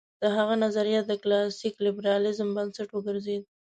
د 0.21 0.23
هغه 0.37 0.55
نظریات 0.63 1.05
د 1.07 1.13
کلاسیک 1.23 1.75
لېبرالېزم 1.85 2.49
بنسټ 2.57 2.89
وګرځېد. 2.93 3.43